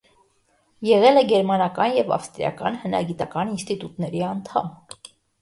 [0.87, 4.75] Եղել է գերմանական և ավստրիական հնագիտական ինստիտուտների անդամ։